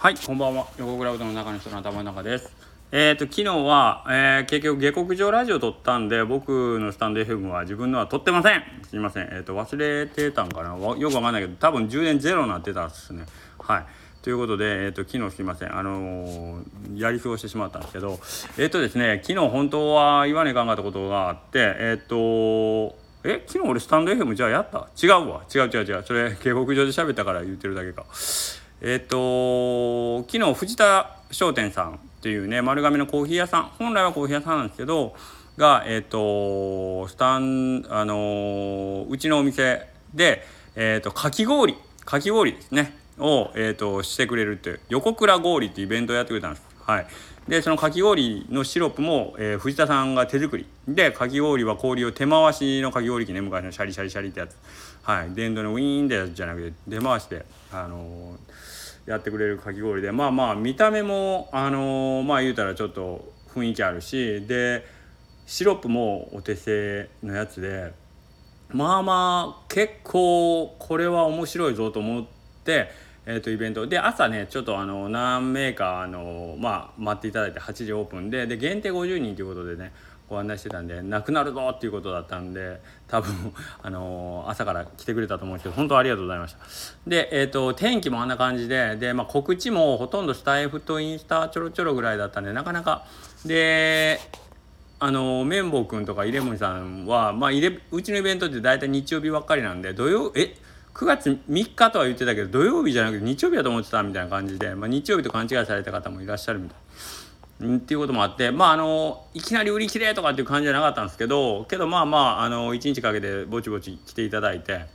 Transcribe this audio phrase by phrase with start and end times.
[0.00, 0.68] はい、こんばんは。
[0.78, 2.52] 横倉うどんの中の人の頭の中です。
[2.92, 8.62] えっ、と、昨日は、えー結局、下克上ラジオ撮ったんで、僕のスタンド FM は自分のは撮ってません。
[8.88, 9.28] すいません。
[9.32, 10.76] えっ、と、忘れてたんかな？
[10.96, 13.24] よくわかんないけど、多分充電ゼロになってたっすね。
[13.58, 13.86] はい。
[14.22, 15.76] ということで、えっ、と、昨日すいません。
[15.76, 16.62] あの
[16.94, 18.20] やり過ごしてしまったんですけど、
[18.56, 24.88] えっ、とですね、昨日本当は言わねえかんかったことがあって、えっ、とえ昨日俺スタンド FM じゃあやった？
[25.02, 28.06] 違うわ違う違う違うそれ下克上で喋ったから言ってるだけか
[28.80, 35.14] えっ、と昨日藤田商店さんっていうね丸亀のコーヒー屋さん本来はコーヒー屋さんなんですけど
[35.56, 40.44] がえっ、とスタンあのうちのお店で
[40.76, 46.66] えっ、とかき氷かき氷ですねを、えー、としてくれるって横倉氷っていうイベントをやってくれたんです。
[46.82, 47.06] はい、
[47.48, 50.66] でそのかき氷のシロップも、えー藤田さんが手作り。
[50.86, 54.56] でかき氷は氷を手回しのかき氷機ね昔のシャリシャリシャリってやつ。
[55.02, 55.30] はい。
[55.30, 60.12] 電動のウィーンってやつじゃなくて出回してあのーやってくれるかき氷で。
[60.12, 64.84] まあまあ見た目もあのーまあ言うたらちょっと雰囲気あるしで
[65.46, 67.94] シロップもお手製のやつで
[68.68, 72.26] まあまあ結構これは面白いぞと思っ
[72.64, 72.90] て、
[73.30, 73.86] えー、とイベント。
[73.86, 79.92] で朝ねちょっとあの何名かあの、まあ、待っていただいて8時オープンでで限定50人ということでね
[80.30, 86.58] ご案内してたんでなくなるぞっていうことだったんで多分 あの朝から来てくれたと思うんですけど本当ありがとうございました。
[87.06, 93.04] で、えー、と天気もあんな感じでで、まあ、告知もほとんどスタイフとインスタちょろちょろぐらいだったんでなかなか
[93.44, 94.20] で
[95.00, 100.50] あの綿棒くんとかイレモンさんは、まあ、イレうちのイベントって大体日曜日ばっかりなんで土曜えっ
[100.98, 106.78] 9月3日とは言ってたけど土曜日じゃなくて日曜日だと思ってたみたいな感じで、まあ、日曜日と勘違いされた方もいらっしゃるみたい。
[107.60, 114.86] うんっていうこともあってまああのいきなり売り切れとかっていう感じじゃなかったんですけどけどまあまああの1日かけてぼちぼち来ていただいて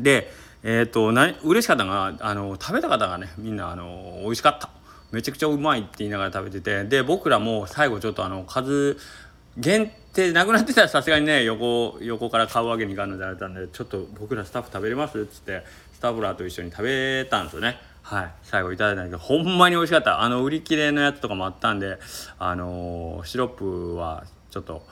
[0.00, 0.28] で
[0.64, 4.68] えっ、とな嬉しかったのがあの食べた方がねみんなあの美味しかった
[5.12, 8.96] めちゃくちゃうまいって言いながら食べててで僕らも最後ちょっとあの数
[9.56, 15.20] 限定でなくなってたらさすがにね横横から買うわけにいかんのであれたんでちょっと僕らスタッフ食べれます？
[15.20, 17.76] っつってスタッフらと一緒に食べたんですよね。
[18.02, 18.30] はい。
[18.42, 20.22] 最後いただいたんだけどほんまに美味しかった。
[20.22, 21.98] あの売り切れのやつとかもあったんで
[22.38, 24.82] あのーシロップはちょっと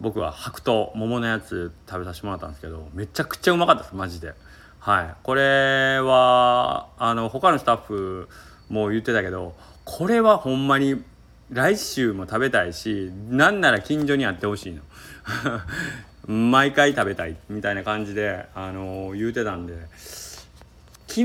[0.00, 4.34] 僕は白桃桃のやつ食べさせてもらったんですけどめちゃくちゃうまかったですマジで。
[4.78, 5.14] はい。
[5.22, 8.28] これはあの他のスタッフ
[8.68, 9.54] も言ってたけど
[9.84, 11.02] これはほんまに
[11.50, 14.82] 来週も食べたいしなんなら近所にあってほしいの。
[16.28, 19.74] 毎回食べたいみたいな感じで、あの言うてたんで。
[21.06, 21.24] 昨日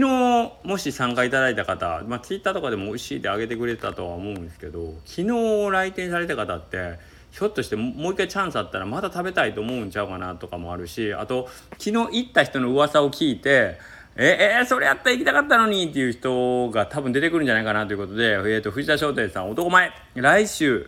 [0.63, 6.97] もし参加いただいた方、まあ、ツイッターとかでも美味しいってあげてくれたとは思うんですけど昨日来店された方って
[7.31, 13.77] ひょっとしてもう一回チャンスあったらまた食べたいと思うんちゃうかなとかもあるしあと昨日行った人の噂を聞いて
[14.15, 19.91] ええーそれやったら行きたかったのにっていう人が多分出てくるんじゃないかなということで、えー、と藤田商店さん男前。
[20.15, 20.87] 来週、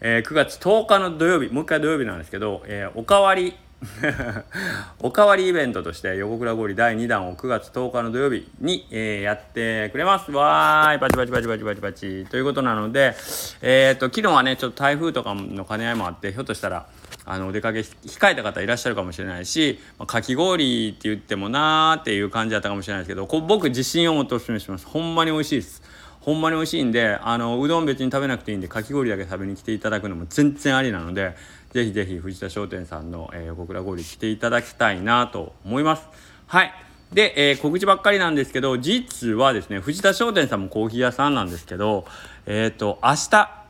[0.00, 3.54] えー9月10日の土曜日もう一回土曜日なんですけど、えーおかわり。
[5.00, 10.32] おかわりイベントとして横倉氷第2弾を9月10日の土曜日に、えーやってくれます。
[10.32, 10.98] わーい。
[10.98, 12.26] パチパチパチパチパチパチ。
[12.30, 13.14] ということなので
[13.62, 16.86] えっ、と昨日はねちょっと台風とかの兼ね合いもあってひょっとしたら
[17.26, 24.86] あのお出かけ控えた方いらっしゃるかもしれないし、まあ、かき氷って言ってもなーっていう感じだったかもしれないですけどこ僕自信を持ってお勧めします。
[24.86, 25.82] ほんまに美味しいです。
[26.20, 31.36] ほんまに美味しいんであのうどん別に食べなくていいんでかき氷だけ食べに来ていただくのも全然ありなので
[31.72, 36.08] ぜひぜひ藤田商店さんの、えー、横倉氷来ていただきたいなと思います。
[36.46, 36.72] はい。
[37.12, 42.06] で、えー告知ばっかりなんですけど実はですね藤田商店さんもコーヒー屋さんなんですけど
[42.46, 43.64] えっ、と明日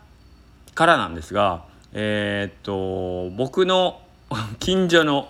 [0.74, 4.00] からなんですがえーっと僕の
[4.58, 5.28] 近所の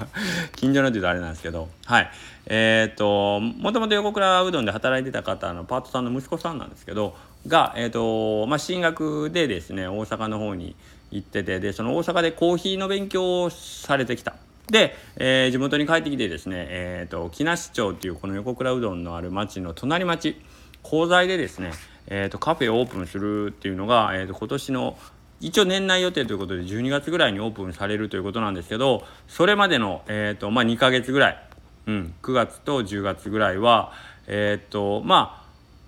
[0.56, 2.10] 近所のって言うとあれなんですけどはい。
[2.46, 10.74] えーっともともと横倉うどんで働いてた方のパートさんの息子さんなんですけどが、えーっとまあ、進学でですね大阪の方に
[11.10, 14.34] 行っててでその大阪でコーヒーの勉強をされてきた。
[14.70, 20.36] で、えー地元に帰ってきてですね、えー、と木梨町っていうこの横倉うどんのある町の隣町
[20.82, 21.72] 鋼材でですね、
[22.06, 24.96] えー、とカフェをオープンするっていうのが、えー、と今年の
[25.42, 31.48] 一応年内予定ということで12月ぐらいにオープンされるということなんですけどそれまでの、えーとまあ、2ヶ月ぐらい、
[31.86, 33.92] うん、9月と10月ぐらいは
[34.28, 35.42] えっ、とまあ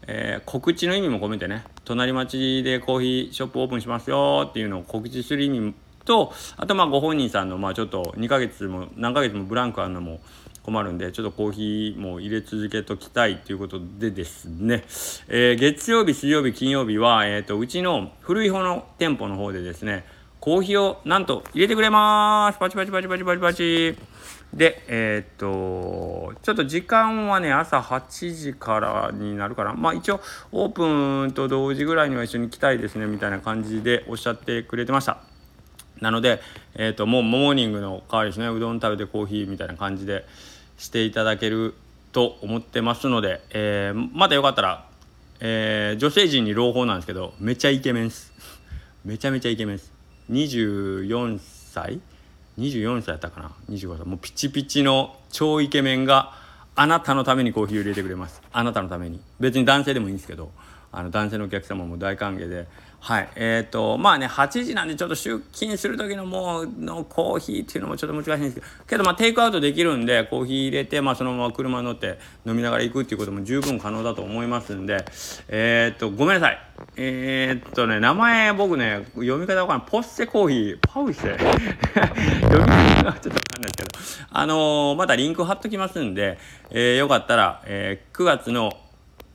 [0.06, 5.74] えー告知の意味も込めてね隣町でコーヒーショップオープンしますよっていうのを告知する意味
[6.04, 10.20] とあとまあご本人さんのまあちょっと2ヶ月も何ヶ月もブランクあるのも
[10.64, 14.82] 困るんでちょっとコーヒーも入れ続けときたいということでですね、
[15.28, 20.04] えー月曜日水曜日金曜日は、えー、とうちの古い方の店舗の方でですね
[20.44, 22.58] コーヒーをなんと入れてくれます。
[22.58, 23.96] パチパチパチパチパチパチ。
[24.52, 29.72] でえー、っとちょっと時間はね朝8時からになるかな。
[29.72, 30.20] まあ一応
[30.52, 35.18] オープンと同時ぐらいには一緒に来たいですねみたいな感じでおっしゃってくれてました。
[36.02, 36.42] なので、
[36.74, 38.48] えーと、もうモーニングの代わりですね。
[38.48, 40.26] うどん食べてコーヒーみたいな感じで
[40.76, 41.74] していただける
[42.12, 44.86] と思ってますので、えー、またよかったら、
[45.40, 48.32] えー、女性陣に朗報なんですけどめちゃイケメンです。
[49.04, 49.92] めちゃめちゃイケメンです。
[50.30, 51.38] 24
[51.72, 52.00] 歳
[52.58, 54.06] ？24歳やったかな？25歳。
[54.06, 56.32] もうピチピチの超イケメンが
[56.76, 58.40] あなたのためにコーヒーを入れてくれます。
[58.52, 59.20] あなたのために。
[59.40, 60.52] 別に男性でもいいんですけど
[60.92, 62.68] あの男性のお客様も大歓迎で
[63.04, 63.28] はい。
[63.36, 75.04] えっ、ー、とまあね8時なんでちょっと出勤する時のもうのコーヒーっていうのもちょっと難しいんですけどけどまあテイクアウトできるんでコーヒー入れて、まあ、そのまま車に乗って飲みながら行くっていうことも十分可能だと思いますんで
[75.48, 76.58] えっ、ー、とごめんなさい。
[76.96, 79.78] えっとね名前僕ね読み方わかん。
[79.80, 80.78] ないポッセコーヒー。
[80.80, 81.36] パウセ。
[81.36, 84.28] 読み方がちょっとわかんないですけど。
[84.30, 86.38] あの、またリンク貼っときますんで、
[86.70, 88.72] えよかったら、え9月の、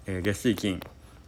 [0.07, 0.79] え月水金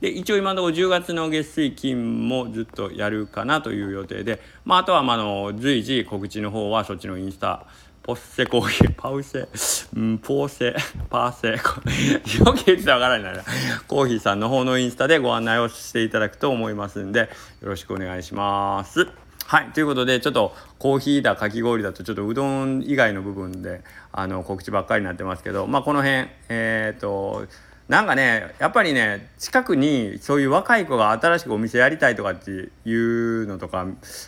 [0.01, 7.67] で一応今のところ10月の月水金もずっとやるかなという予定で、まあ、あとはまあの随時告知の方はそっちのインスタ
[8.03, 9.47] ポッセコーヒー、 パウセ、
[9.95, 10.75] うん、ポーセ、
[11.11, 11.49] パーセ、
[12.43, 13.43] よく言ってたからないな。
[13.87, 17.27] コーヒーさんの方のインスタでご案内をしていただくと思いますんで、よ
[17.61, 19.07] ろしくお願いします。
[19.45, 19.65] はい。
[19.73, 27.45] ということで、ちょっとコーヒーだ、かき氷だと、ちょっとうどん以外の部分で、あの、告知ばっかりになってますけど、まあ、この辺、えっ、ー、と、
[27.91, 33.85] なんかねやっぱりね近くにそういう若い子が新しくお店やりたいとかっていうのとか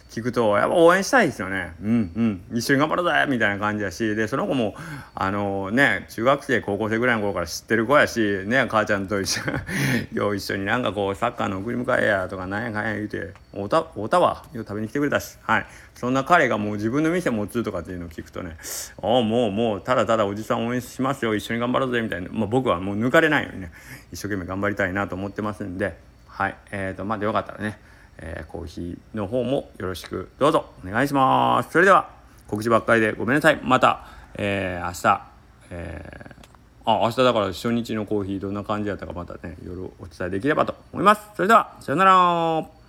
[0.09, 1.71] 聞くとやっぱ応援したいですよね。
[1.81, 2.57] うんうん。
[2.57, 4.75] 一緒に頑張ろうぜみたいな感じやしでその子も
[5.15, 9.41] あのね中学生高校生ぐらいの頃から知ってる子やしね母ちゃんと一緒
[10.11, 15.65] よ一緒になんかこうサッカーの送り迎えやとかなんやかんや言うておたおたわよ食べに来てくれたしはい。
[15.95, 18.57] そんな彼がもう自分の店持つとかっていうのを聞くとね
[19.01, 23.71] ああもうもうただただおじさん応援しますよ一緒に頑張ろうぜみたいな、まあ、僕はもう抜かれないようにね
[24.11, 25.97] 一生懸命頑張りたいなと思ってますんで。
[26.27, 26.55] はい。
[26.71, 27.77] えーとまあでよかったらね、
[28.17, 31.71] えー、コーヒーの方もよろしくどうぞお願いします。
[31.71, 32.09] それでは
[32.47, 33.59] 告知ばっかりでごめんなさい。
[33.63, 35.27] また、えー、明日
[35.69, 36.33] えー
[36.85, 41.21] あ明日だから初日のコーヒーどんな感じやったかまたね夜お伝えできればと思います。
[41.35, 42.82] それではさようなら。